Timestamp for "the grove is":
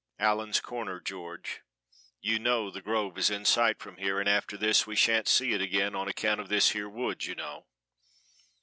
2.71-3.29